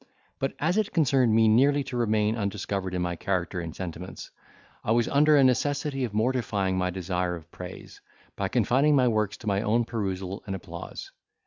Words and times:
But 0.39 0.55
as 0.57 0.77
it 0.77 0.93
concerned 0.93 1.31
me 1.35 1.47
nearly 1.47 1.83
to 1.83 1.95
remain 1.95 2.35
undiscovered 2.35 2.95
in 2.95 3.03
my 3.03 3.15
character 3.15 3.59
and 3.59 3.75
sentiments, 3.75 4.31
I 4.83 4.93
was 4.93 5.07
under 5.07 5.37
a 5.37 5.43
necessity 5.43 6.03
of 6.05 6.11
mortifying 6.15 6.75
my 6.75 6.89
desire 6.89 7.35
of 7.35 7.51
praise, 7.51 8.01
by 8.35 8.47
confining 8.47 8.95
my 8.95 9.07
works 9.07 9.37
to 9.37 9.47
my 9.47 9.61
own 9.61 9.85
perusal 9.85 10.41
and 10.47 10.55
applause. 10.55 11.11